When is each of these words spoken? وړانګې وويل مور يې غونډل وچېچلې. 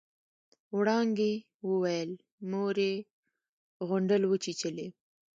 وړانګې 0.77 1.33
وويل 1.69 2.11
مور 2.49 2.75
يې 2.87 2.93
غونډل 3.87 4.21
وچېچلې. 4.27 4.87